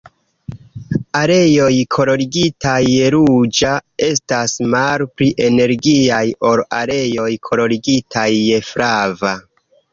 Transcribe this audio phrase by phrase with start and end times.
[1.19, 3.75] Areoj kolorigitaj je ruĝa
[4.09, 9.39] estas malpli energiaj ol areoj kolorigitaj je flava.